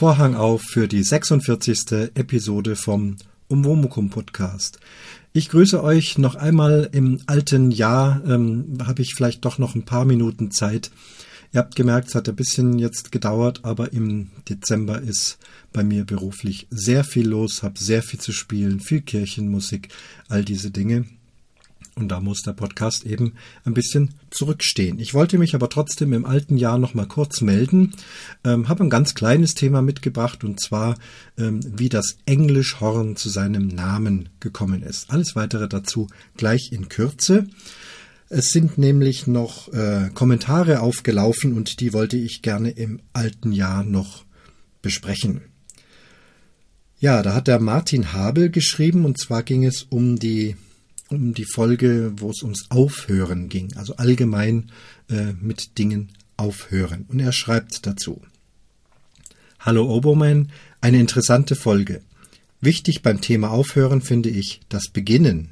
[0.00, 2.08] Vorhang auf für die 46.
[2.14, 3.16] Episode vom
[3.48, 4.80] Umwomukum Podcast.
[5.34, 8.22] Ich grüße euch noch einmal im alten Jahr.
[8.26, 10.90] Ähm, Habe ich vielleicht doch noch ein paar Minuten Zeit.
[11.52, 15.36] Ihr habt gemerkt, es hat ein bisschen jetzt gedauert, aber im Dezember ist
[15.70, 19.90] bei mir beruflich sehr viel los, habe sehr viel zu spielen, viel Kirchenmusik,
[20.30, 21.04] all diese Dinge.
[21.96, 24.98] Und da muss der Podcast eben ein bisschen zurückstehen.
[24.98, 27.94] Ich wollte mich aber trotzdem im alten Jahr noch mal kurz melden.
[28.44, 30.96] Ähm, habe ein ganz kleines Thema mitgebracht und zwar,
[31.36, 35.10] ähm, wie das Englischhorn zu seinem Namen gekommen ist.
[35.10, 37.46] Alles weitere dazu gleich in Kürze.
[38.28, 43.82] Es sind nämlich noch äh, Kommentare aufgelaufen und die wollte ich gerne im alten Jahr
[43.82, 44.24] noch
[44.82, 45.42] besprechen.
[47.00, 50.54] Ja, da hat der Martin Habel geschrieben und zwar ging es um die
[51.10, 54.70] um die Folge, wo es ums Aufhören ging, also allgemein
[55.08, 57.04] äh, mit Dingen aufhören.
[57.08, 58.22] Und er schreibt dazu.
[59.58, 62.00] Hallo Obermann, eine interessante Folge.
[62.60, 65.50] Wichtig beim Thema Aufhören finde ich das Beginnen.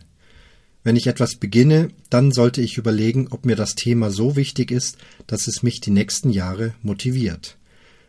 [0.85, 4.97] Wenn ich etwas beginne, dann sollte ich überlegen, ob mir das Thema so wichtig ist,
[5.27, 7.59] dass es mich die nächsten Jahre motiviert.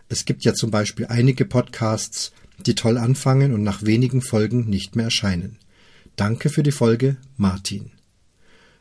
[0.08, 2.31] Es gibt ja zum Beispiel einige Podcasts,
[2.66, 5.58] die toll anfangen und nach wenigen Folgen nicht mehr erscheinen.
[6.19, 7.91] Danke für die Folge, Martin.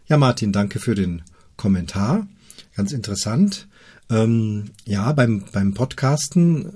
[0.08, 1.22] Ja, Martin, danke für den
[1.56, 2.26] Kommentar.
[2.74, 3.68] Ganz interessant.
[4.10, 6.70] Ähm, ja, beim, beim Podcasten äh,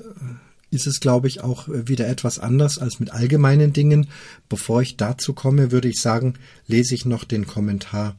[0.70, 4.06] ist es, glaube ich, auch wieder etwas anders als mit allgemeinen Dingen.
[4.48, 6.34] Bevor ich dazu komme, würde ich sagen,
[6.68, 8.14] lese ich noch den Kommentar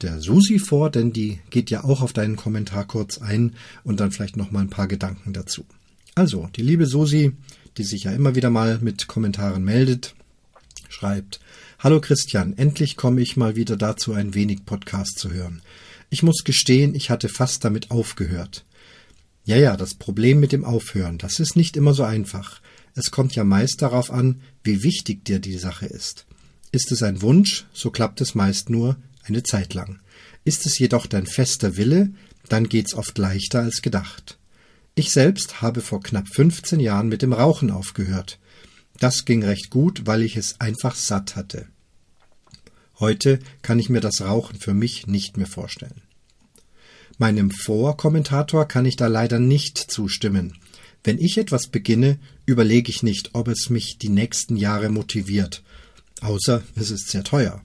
[0.00, 3.52] der Susi vor, denn die geht ja auch auf deinen Kommentar kurz ein
[3.84, 5.66] und dann vielleicht noch mal ein paar Gedanken dazu.
[6.14, 7.36] Also, die liebe Susi,
[7.76, 10.14] die sich ja immer wieder mal mit Kommentaren meldet,
[10.88, 11.40] schreibt,
[11.82, 15.62] Hallo Christian, endlich komme ich mal wieder dazu, ein wenig Podcast zu hören.
[16.10, 18.64] Ich muss gestehen, ich hatte fast damit aufgehört.
[19.44, 22.60] Ja, ja, das Problem mit dem Aufhören, das ist nicht immer so einfach.
[22.94, 26.24] Es kommt ja meist darauf an, wie wichtig dir die Sache ist.
[26.70, 29.98] Ist es ein Wunsch, so klappt es meist nur eine Zeit lang.
[30.44, 32.12] Ist es jedoch dein fester Wille,
[32.48, 34.38] dann geht's oft leichter als gedacht.
[34.94, 38.38] Ich selbst habe vor knapp 15 Jahren mit dem Rauchen aufgehört.
[39.00, 41.66] Das ging recht gut, weil ich es einfach satt hatte.
[43.02, 46.02] Heute kann ich mir das Rauchen für mich nicht mehr vorstellen.
[47.18, 50.56] Meinem Vorkommentator kann ich da leider nicht zustimmen.
[51.02, 55.64] Wenn ich etwas beginne, überlege ich nicht, ob es mich die nächsten Jahre motiviert,
[56.20, 57.64] außer es ist sehr teuer.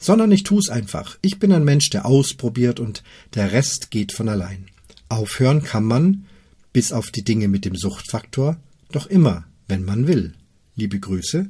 [0.00, 1.16] Sondern ich tu's einfach.
[1.22, 3.02] Ich bin ein Mensch, der ausprobiert und
[3.32, 4.66] der Rest geht von allein.
[5.08, 6.26] Aufhören kann man,
[6.74, 8.58] bis auf die Dinge mit dem Suchtfaktor,
[8.92, 10.34] doch immer, wenn man will.
[10.76, 11.48] Liebe Grüße,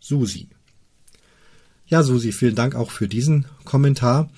[0.00, 0.48] Susi.
[1.86, 4.30] Ja, Susi, vielen Dank auch für diesen Kommentar.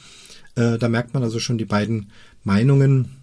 [0.56, 2.10] Äh, da merkt man also schon die beiden
[2.42, 3.16] Meinungen.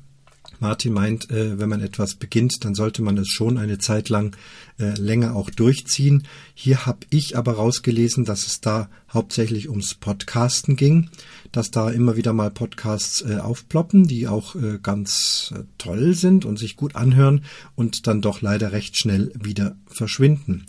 [0.60, 4.34] Martin meint, äh, wenn man etwas beginnt, dann sollte man es schon eine Zeit lang
[4.80, 6.24] äh, länger auch durchziehen.
[6.54, 11.10] Hier habe ich aber rausgelesen, dass es da hauptsächlich ums Podcasten ging,
[11.52, 16.46] dass da immer wieder mal Podcasts äh, aufploppen, die auch äh, ganz äh, toll sind
[16.46, 17.44] und sich gut anhören
[17.76, 20.66] und dann doch leider recht schnell wieder verschwinden.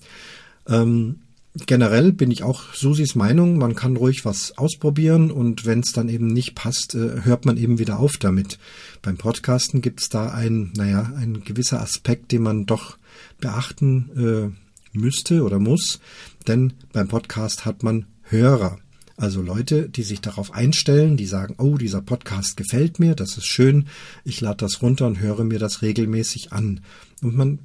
[0.67, 1.21] Ähm,
[1.55, 6.09] generell bin ich auch Susis Meinung, man kann ruhig was ausprobieren und wenn es dann
[6.09, 8.59] eben nicht passt, äh, hört man eben wieder auf damit.
[9.03, 12.99] Beim Podcasten gibt es da ein, naja, ein gewisser Aspekt, den man doch
[13.41, 14.55] beachten
[14.95, 16.01] äh, müsste oder muss,
[16.47, 18.79] denn beim Podcast hat man Hörer.
[19.17, 23.47] Also Leute, die sich darauf einstellen, die sagen, oh, dieser Podcast gefällt mir, das ist
[23.47, 23.87] schön,
[24.25, 26.81] ich lade das runter und höre mir das regelmäßig an.
[27.23, 27.61] Und man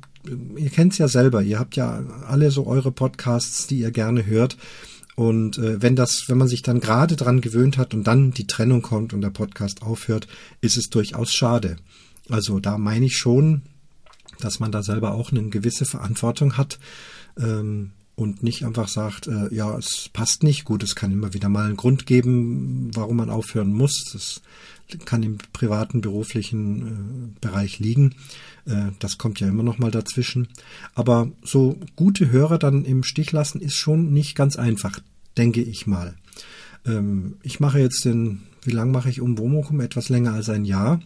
[0.56, 4.26] ihr kennt es ja selber, ihr habt ja alle so eure Podcasts, die ihr gerne
[4.26, 4.58] hört.
[5.16, 8.48] Und äh, wenn das, wenn man sich dann gerade dran gewöhnt hat und dann die
[8.48, 10.28] Trennung kommt und der Podcast aufhört,
[10.62, 11.76] ist es durchaus schade.
[12.30, 13.64] Also da meine ich schon,
[14.40, 16.80] dass man da selber auch eine gewisse Verantwortung hat
[17.38, 20.66] ähm, und nicht einfach sagt, äh, ja, es passt nicht.
[20.66, 24.04] Gut, es kann immer wieder mal einen Grund geben, warum man aufhören muss.
[24.12, 24.42] Das
[25.06, 28.16] kann im privaten, beruflichen äh, Bereich liegen.
[28.66, 30.50] Äh, das kommt ja immer noch mal dazwischen.
[30.96, 35.00] Aber so gute Hörer dann im Stich lassen ist schon nicht ganz einfach,
[35.38, 36.16] denke ich mal.
[36.86, 39.80] Ähm, ich mache jetzt den, wie lang mache ich um Womokum?
[39.80, 41.00] Etwas länger als ein Jahr.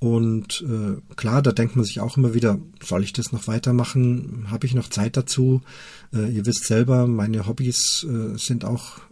[0.00, 4.46] Und äh, klar, da denkt man sich auch immer wieder, soll ich das noch weitermachen?
[4.50, 5.60] Habe ich noch Zeit dazu?
[6.14, 9.02] Äh, ihr wisst selber, meine Hobbys äh, sind auch äh,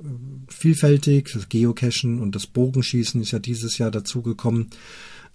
[0.48, 1.30] vielfältig.
[1.34, 4.70] Das Geocachen und das Bogenschießen ist ja dieses Jahr dazugekommen.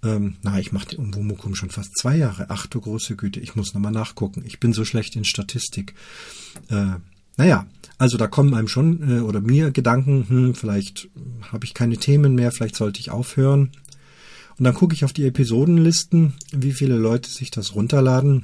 [0.03, 2.47] Ähm, na, ich mache den Umwomukum schon fast zwei Jahre.
[2.49, 4.43] Ach du große Güte, ich muss nochmal nachgucken.
[4.47, 5.93] Ich bin so schlecht in Statistik.
[6.69, 6.95] Äh,
[7.37, 7.67] naja,
[7.99, 11.09] also da kommen einem schon äh, oder mir Gedanken, hm, vielleicht
[11.51, 13.71] habe ich keine Themen mehr, vielleicht sollte ich aufhören.
[14.57, 18.43] Und dann gucke ich auf die Episodenlisten, wie viele Leute sich das runterladen.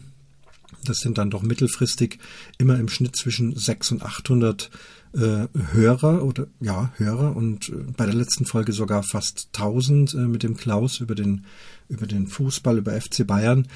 [0.85, 2.19] Das sind dann doch mittelfristig
[2.57, 4.69] immer im Schnitt zwischen 600 und 800
[5.13, 10.17] äh, Hörer oder ja Hörer und äh, bei der letzten Folge sogar fast 1000 äh,
[10.17, 11.45] mit dem Klaus über den
[11.89, 13.67] über den Fußball über FC Bayern.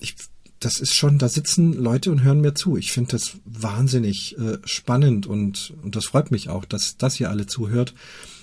[0.00, 0.16] Ich
[0.58, 2.76] das ist schon, da sitzen Leute und hören mir zu.
[2.76, 7.30] Ich finde das wahnsinnig äh, spannend und, und das freut mich auch, dass das ihr
[7.30, 7.94] alle zuhört.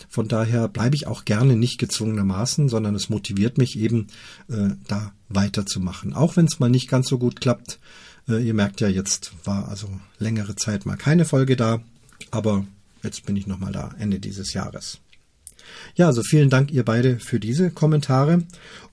[0.10, 4.08] Von daher bleibe ich auch gerne nicht gezwungenermaßen, sondern es motiviert mich eben,
[4.50, 6.14] äh, da weiterzumachen.
[6.14, 7.80] Auch wenn es mal nicht ganz so gut klappt.
[8.28, 9.90] Äh, ihr merkt ja, jetzt war also
[10.20, 11.82] längere Zeit mal keine Folge da,
[12.32, 12.66] aber
[13.04, 15.00] jetzt bin ich nochmal da, Ende dieses Jahres.
[15.96, 18.44] Ja, also vielen Dank ihr beide für diese Kommentare.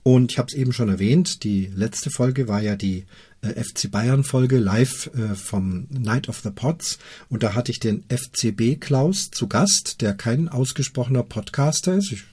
[0.03, 3.05] Und ich habe es eben schon erwähnt, die letzte Folge war ja die
[3.41, 6.99] äh, FC Bayern Folge live äh, vom Night of the Pots.
[7.29, 12.11] Und da hatte ich den FCB Klaus zu Gast, der kein ausgesprochener Podcaster ist.
[12.11, 12.23] Ich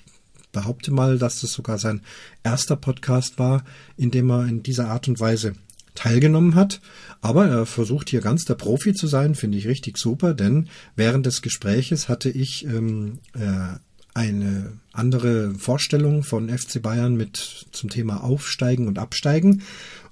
[0.52, 2.02] behaupte mal, dass das sogar sein
[2.42, 3.64] erster Podcast war,
[3.96, 5.54] in dem er in dieser Art und Weise
[5.94, 6.80] teilgenommen hat.
[7.20, 11.26] Aber er versucht hier ganz der Profi zu sein, finde ich richtig super, denn während
[11.26, 13.78] des Gespräches hatte ich ähm, äh,
[14.14, 19.62] eine andere Vorstellung von FC Bayern mit zum Thema Aufsteigen und Absteigen.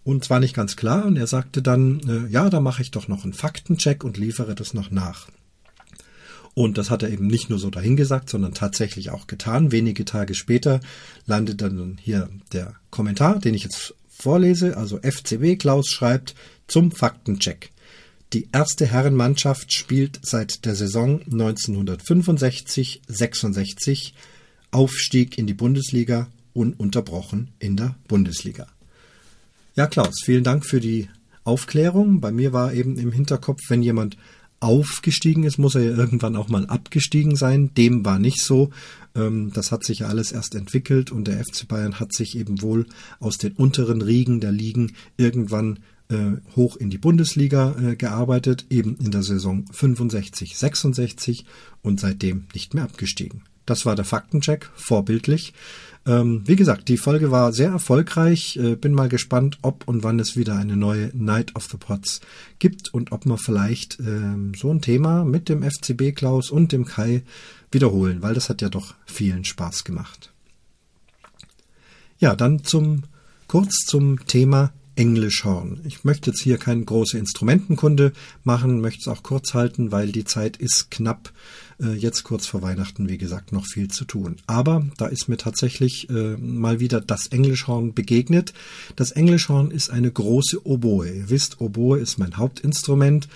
[0.04, 1.04] Und zwar nicht ganz klar.
[1.04, 4.54] Und er sagte dann, äh, ja, da mache ich doch noch einen Faktencheck und liefere
[4.54, 5.28] das noch nach.
[6.54, 9.72] Und das hat er eben nicht nur so dahingesagt, sondern tatsächlich auch getan.
[9.72, 10.80] Wenige Tage später
[11.26, 14.76] landet dann hier der Kommentar, den ich jetzt vorlese.
[14.76, 16.34] Also FCB Klaus schreibt
[16.66, 17.70] zum Faktencheck.
[18.32, 24.12] Die erste Herrenmannschaft spielt seit der Saison 1965-66
[24.70, 28.68] Aufstieg in die Bundesliga ununterbrochen in der Bundesliga.
[29.74, 31.08] Ja, Klaus, vielen Dank für die
[31.42, 32.20] Aufklärung.
[32.20, 34.16] Bei mir war eben im Hinterkopf, wenn jemand
[34.60, 37.74] aufgestiegen ist, muss er ja irgendwann auch mal abgestiegen sein.
[37.74, 38.70] Dem war nicht so.
[39.16, 42.62] Ähm, das hat sich ja alles erst entwickelt und der FC Bayern hat sich eben
[42.62, 42.86] wohl
[43.18, 45.80] aus den unteren Riegen der Ligen irgendwann
[46.56, 51.44] hoch in die Bundesliga äh, gearbeitet, eben in der Saison 65, 66
[51.82, 53.42] und seitdem nicht mehr abgestiegen.
[53.66, 55.52] Das war der Faktencheck, vorbildlich.
[56.06, 58.56] Ähm, wie gesagt, die Folge war sehr erfolgreich.
[58.56, 62.20] Äh, bin mal gespannt, ob und wann es wieder eine neue Night of the Pots
[62.58, 66.84] gibt und ob wir vielleicht ähm, so ein Thema mit dem FCB Klaus und dem
[66.84, 67.22] Kai
[67.70, 70.32] wiederholen, weil das hat ja doch vielen Spaß gemacht.
[72.18, 73.04] Ja, dann zum
[73.46, 75.80] kurz zum Thema Englischhorn.
[75.84, 78.12] Ich möchte jetzt hier keine große Instrumentenkunde
[78.44, 81.32] machen, möchte es auch kurz halten, weil die Zeit ist knapp.
[81.80, 84.36] Äh, jetzt kurz vor Weihnachten, wie gesagt, noch viel zu tun.
[84.46, 88.52] Aber da ist mir tatsächlich äh, mal wieder das Englischhorn begegnet.
[88.96, 91.08] Das Englischhorn ist eine große Oboe.
[91.08, 93.28] Ihr wisst, Oboe ist mein Hauptinstrument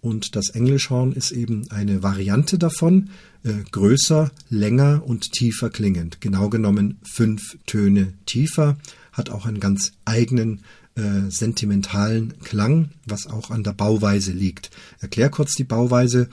[0.00, 3.10] und das Englischhorn ist eben eine Variante davon,
[3.44, 6.20] äh, größer, länger und tiefer klingend.
[6.20, 8.76] Genau genommen fünf Töne tiefer,
[9.12, 10.62] hat auch einen ganz eigenen
[10.94, 14.70] äh, sentimentalen Klang, was auch an der Bauweise liegt.
[15.00, 16.28] Erklär kurz die Bauweise.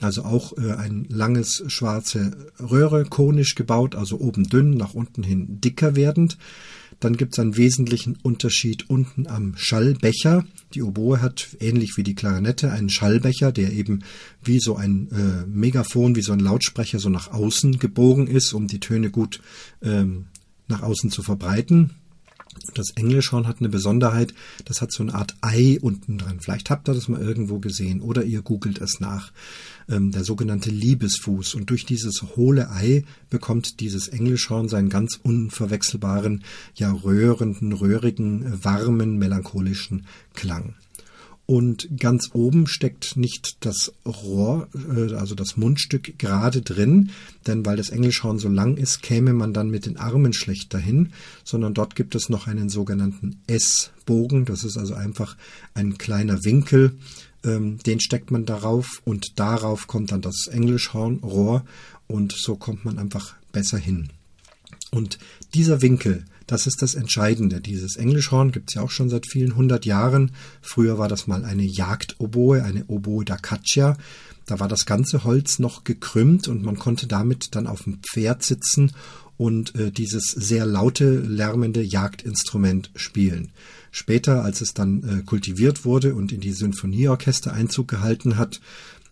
[0.00, 5.60] Also auch äh, ein langes schwarze Röhre, konisch gebaut, also oben dünn, nach unten hin
[5.60, 6.38] dicker werdend.
[7.00, 10.44] Dann gibt es einen wesentlichen Unterschied unten am Schallbecher.
[10.74, 14.04] Die Oboe hat ähnlich wie die Klarinette einen Schallbecher, der eben
[14.42, 18.66] wie so ein äh, Megafon, wie so ein Lautsprecher so nach außen gebogen ist, um
[18.66, 19.40] die Töne gut
[19.82, 20.26] ähm,
[20.68, 21.90] nach außen zu verbreiten.
[22.74, 26.40] Das Englischhorn hat eine Besonderheit, das hat so eine Art Ei unten dran.
[26.40, 29.32] Vielleicht habt ihr das mal irgendwo gesehen oder ihr googelt es nach.
[29.88, 31.54] Ähm, der sogenannte Liebesfuß.
[31.54, 36.42] Und durch dieses hohle Ei bekommt dieses Englischhorn seinen ganz unverwechselbaren,
[36.74, 40.74] ja röhrenden, röhrigen, warmen, melancholischen Klang.
[41.50, 47.10] Und ganz oben steckt nicht das Rohr, äh, also das Mundstück gerade drin,
[47.44, 51.08] denn weil das Englischhorn so lang ist, käme man dann mit den Armen schlecht dahin,
[51.42, 54.44] sondern dort gibt es noch einen sogenannten S-Bogen.
[54.44, 55.36] Das ist also einfach
[55.74, 56.96] ein kleiner Winkel,
[57.42, 61.64] ähm, den steckt man darauf und darauf kommt dann das Englischhornrohr
[62.06, 64.10] und so kommt man einfach besser hin.
[64.92, 65.18] Und
[65.52, 67.60] dieser Winkel, das ist das Entscheidende.
[67.60, 70.32] Dieses Englischhorn gibt es ja auch schon seit vielen hundert Jahren.
[70.60, 73.96] Früher war das mal eine Jagdoboe, eine Oboe da Caccia.
[74.46, 78.42] Da war das ganze Holz noch gekrümmt und man konnte damit dann auf dem Pferd
[78.42, 78.90] sitzen
[79.36, 83.52] und äh, dieses sehr laute, lärmende Jagdinstrument spielen.
[83.92, 88.60] Später, als es dann äh, kultiviert wurde und in die Sinfonieorchester Einzug gehalten hat,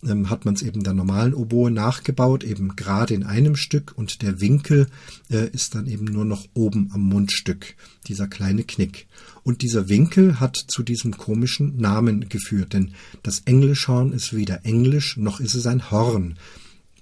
[0.07, 4.21] ähm, hat man es eben der normalen Oboe nachgebaut, eben gerade in einem Stück und
[4.21, 4.87] der Winkel
[5.29, 7.75] äh, ist dann eben nur noch oben am Mundstück,
[8.07, 9.07] dieser kleine Knick.
[9.43, 15.17] Und dieser Winkel hat zu diesem komischen Namen geführt, denn das Englischhorn ist weder Englisch
[15.17, 16.37] noch ist es ein Horn.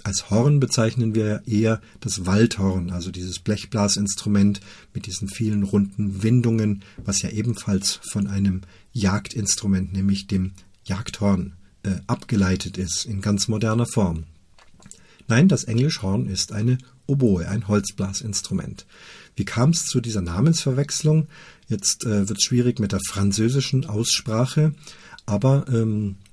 [0.03, 4.61] Als Horn bezeichnen wir eher das Waldhorn, also dieses Blechblasinstrument
[4.93, 8.61] mit diesen vielen runden Windungen, was ja ebenfalls von einem
[8.93, 10.53] Jagdinstrument, nämlich dem
[10.85, 14.25] Jagdhorn, äh, abgeleitet ist in ganz moderner Form.
[15.27, 18.85] Nein, das Englischhorn ist eine Oboe, ein Holzblasinstrument.
[19.35, 21.27] Wie kam es zu dieser Namensverwechslung?
[21.67, 24.73] Jetzt äh, wird es schwierig mit der französischen Aussprache,
[25.25, 26.26] aber ähm, äh,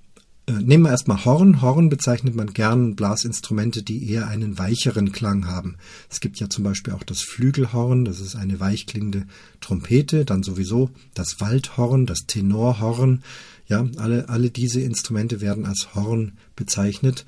[0.50, 1.62] nehmen wir erstmal Horn.
[1.62, 5.76] Horn bezeichnet man gern Blasinstrumente, die eher einen weicheren Klang haben.
[6.10, 9.26] Es gibt ja zum Beispiel auch das Flügelhorn, das ist eine weichklingende
[9.60, 13.22] Trompete, dann sowieso das Waldhorn, das Tenorhorn.
[13.66, 17.24] Ja, alle, alle diese Instrumente werden als Horn bezeichnet.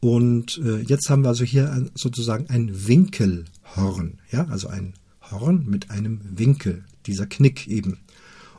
[0.00, 4.94] Und äh, jetzt haben wir also hier sozusagen ein Winkelhorn, ja, also ein
[5.30, 7.98] Horn mit einem Winkel, dieser Knick eben.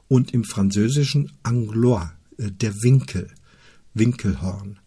[0.08, 3.28] Und im Französischen Anglois, äh, der Winkel.
[3.94, 4.80] Winkelhorn.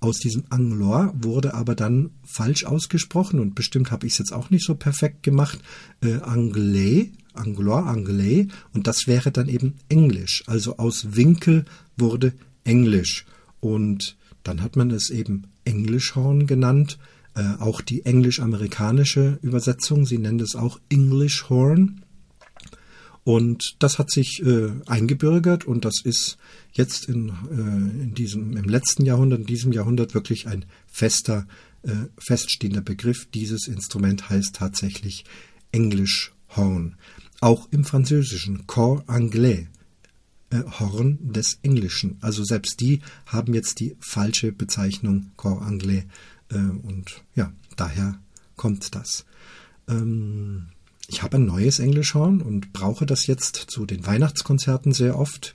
[0.00, 4.50] Aus diesem Anglois wurde aber dann falsch ausgesprochen und bestimmt habe ich es jetzt auch
[4.50, 5.60] nicht so perfekt gemacht.
[6.02, 10.42] Äh, Anglais, Anglois, Anglais und das wäre dann eben Englisch.
[10.46, 11.66] Also aus Winkel
[11.96, 12.32] wurde
[12.64, 13.26] Englisch
[13.60, 16.98] und dann hat man es eben Englischhorn genannt.
[17.34, 22.02] Äh, auch die englisch-amerikanische Übersetzung, sie nennt es auch English Horn.
[23.24, 26.38] Und das hat sich äh, eingebürgert und das ist
[26.72, 31.46] jetzt in, äh, in diesem, im letzten Jahrhundert, in diesem Jahrhundert wirklich ein fester,
[31.82, 33.26] äh, feststehender Begriff.
[33.32, 35.24] Dieses Instrument heißt tatsächlich
[35.70, 36.96] English Horn.
[37.40, 39.68] Auch im Französischen Cor Anglais.
[40.50, 42.18] Äh, Horn des Englischen.
[42.20, 46.04] Also selbst die haben jetzt die falsche Bezeichnung Cor Anglais.
[46.50, 48.18] Äh, und ja, daher
[48.56, 49.24] kommt das.
[49.88, 50.66] Ähm,
[51.12, 55.54] ich habe ein neues Englischhorn und brauche das jetzt zu den Weihnachtskonzerten sehr oft.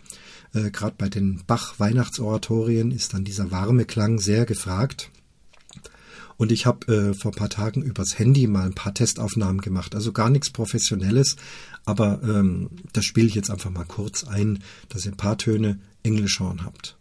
[0.54, 5.10] Äh, Gerade bei den Bach-Weihnachtsoratorien ist dann dieser warme Klang sehr gefragt.
[6.38, 9.96] Und ich habe äh, vor ein paar Tagen übers Handy mal ein paar Testaufnahmen gemacht.
[9.96, 11.38] Also gar nichts Professionelles,
[11.86, 14.60] aber ähm, das spiele ich jetzt einfach mal kurz ein,
[14.90, 16.98] dass ihr ein paar Töne Englischhorn habt.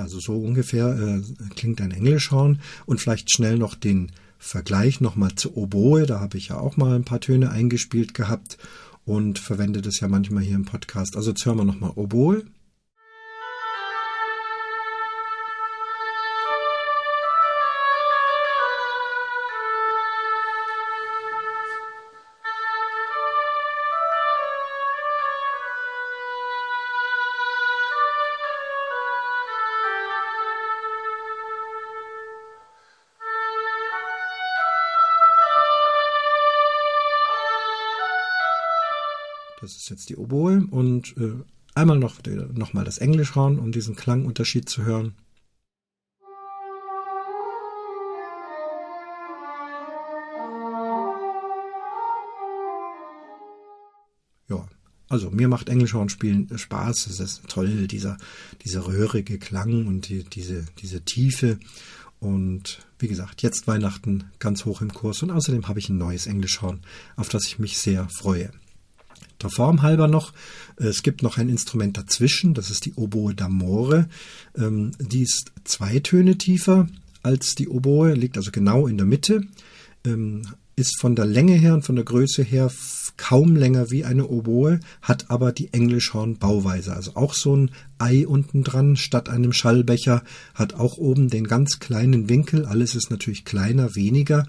[0.00, 1.22] Also so ungefähr äh,
[1.54, 6.06] klingt ein Englischhorn und vielleicht schnell noch den Vergleich nochmal zu Oboe.
[6.06, 8.58] Da habe ich ja auch mal ein paar Töne eingespielt gehabt
[9.04, 11.16] und verwende das ja manchmal hier im Podcast.
[11.16, 12.44] Also jetzt hören wir nochmal Oboe.
[39.70, 41.44] Das ist jetzt die Oboe und äh,
[41.76, 42.16] einmal noch,
[42.52, 45.14] noch mal das Englischhorn, um diesen Klangunterschied zu hören.
[54.48, 54.66] Ja,
[55.08, 57.06] also mir macht Englischhornspielen Spaß.
[57.06, 58.18] Es ist toll, dieser,
[58.64, 61.60] dieser röhrige Klang und die, diese, diese Tiefe.
[62.18, 65.22] Und wie gesagt, jetzt Weihnachten ganz hoch im Kurs.
[65.22, 66.80] Und außerdem habe ich ein neues Englischhorn,
[67.14, 68.50] auf das ich mich sehr freue.
[69.42, 70.32] Der Form halber noch,
[70.76, 74.06] es gibt noch ein Instrument dazwischen, das ist die Oboe d'Amore.
[74.56, 76.86] Ähm, die ist zwei Töne tiefer
[77.22, 79.42] als die Oboe, liegt also genau in der Mitte,
[80.04, 80.42] ähm,
[80.76, 82.70] ist von der Länge her und von der Größe her
[83.16, 86.94] kaum länger wie eine Oboe, hat aber die Englischhorn-Bauweise.
[86.94, 90.22] Also auch so ein Ei unten dran statt einem Schallbecher,
[90.54, 92.64] hat auch oben den ganz kleinen Winkel.
[92.64, 94.46] Alles ist natürlich kleiner, weniger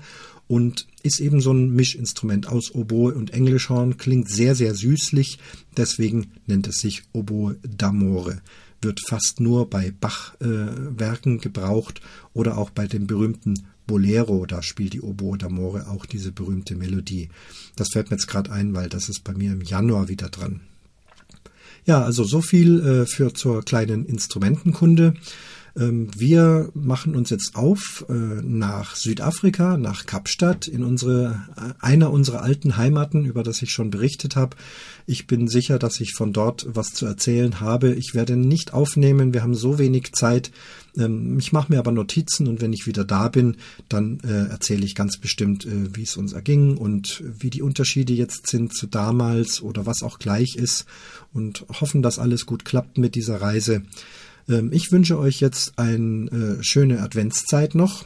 [0.52, 5.40] und ist eben so ein Mischinstrument aus Oboe und Englischhorn, klingt sehr, sehr süßlich,
[5.78, 8.40] deswegen nennt es sich Oboe d'Amore.
[8.82, 12.02] Wird fast nur bei Bach-Werken äh, gebraucht
[12.34, 17.30] oder auch bei dem berühmten Bolero, da spielt die Oboe d'Amore auch diese berühmte Melodie.
[17.78, 20.60] Das fällt mir jetzt gerade ein, weil das ist bei mir im Januar wieder dran.
[21.86, 25.14] Ja, also so viel äh, für zur kleinen Instrumentenkunde.
[25.78, 32.12] Ähm, wir machen uns jetzt auf äh, nach Südafrika, nach Kapstadt, in unsere, äh, einer
[32.12, 34.58] unserer alten Heimaten, über das ich schon berichtet habe.
[35.06, 37.94] Ich bin sicher, dass ich von dort was zu erzählen habe.
[37.94, 40.52] Ich werde nicht aufnehmen, wir haben so wenig Zeit.
[40.98, 43.56] Ähm, ich mache mir aber Notizen und wenn ich wieder da bin,
[43.88, 48.48] dann äh, erzähle ich ganz bestimmt, wie es uns erging und wie die Unterschiede jetzt
[48.48, 50.86] sind zu damals oder was auch gleich ist
[51.34, 53.84] und hoffen, dass alles gut klappt mit dieser Reise.
[54.50, 56.30] Ähm, ich wünsche euch jetzt eine
[56.60, 58.06] äh, schöne Adventszeit noch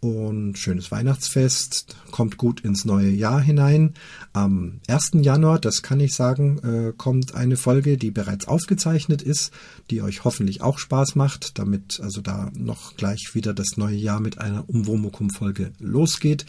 [0.00, 1.96] und schönes Weihnachtsfest.
[2.12, 3.94] Kommt gut ins neue Jahr hinein.
[4.32, 5.10] Am 1.
[5.14, 9.52] Januar, das kann ich sagen, äh, kommt eine Folge, die bereits aufgezeichnet ist,
[9.90, 14.20] die euch hoffentlich auch Spaß macht, damit also da noch gleich wieder das neue Jahr
[14.20, 16.46] mit einer Umwomukum-Folge losgeht.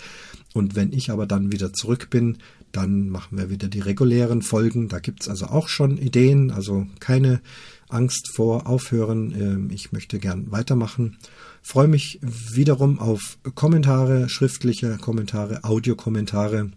[0.53, 2.37] Und wenn ich aber dann wieder zurück bin,
[2.71, 4.87] dann machen wir wieder die regulären Folgen.
[4.89, 7.41] Da gibt's also auch schon Ideen, also keine
[7.89, 9.31] Angst vor Aufhören.
[9.31, 11.17] Ähm, ich möchte gern weitermachen.
[11.61, 16.71] Freue mich wiederum auf Kommentare, schriftliche Kommentare, Audiokommentare,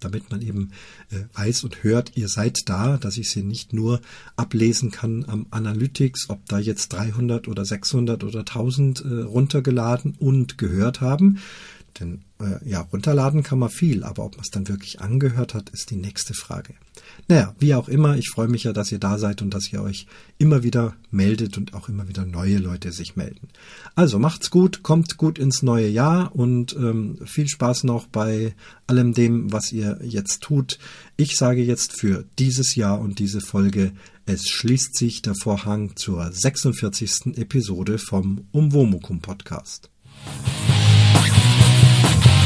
[0.00, 0.70] damit man eben
[1.10, 4.00] äh, weiß und hört, ihr seid da, dass ich sie nicht nur
[4.36, 10.58] ablesen kann am Analytics, ob da jetzt 300 oder 600 oder 1000 äh, runtergeladen und
[10.58, 11.38] gehört haben.
[11.98, 15.70] Denn äh, ja, runterladen kann man viel, aber ob man es dann wirklich angehört hat,
[15.70, 16.74] ist die nächste Frage.
[17.26, 19.82] Naja, wie auch immer, ich freue mich ja, dass ihr da seid und dass ihr
[19.82, 20.06] euch
[20.38, 23.48] immer wieder meldet und auch immer wieder neue Leute sich melden.
[23.94, 28.54] Also macht's gut, kommt gut ins neue Jahr und ähm, viel Spaß noch bei
[28.86, 30.78] allem dem, was ihr jetzt tut.
[31.16, 33.92] Ich sage jetzt für dieses Jahr und diese Folge,
[34.26, 37.38] es schließt sich der Vorhang zur 46.
[37.38, 39.90] Episode vom Umwomukum Podcast.
[42.08, 42.37] Bye.